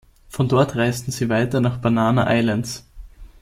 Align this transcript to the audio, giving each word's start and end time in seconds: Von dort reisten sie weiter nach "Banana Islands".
Von 0.29 0.47
dort 0.49 0.75
reisten 0.77 1.11
sie 1.11 1.29
weiter 1.29 1.61
nach 1.61 1.77
"Banana 1.77 2.23
Islands". 2.35 2.87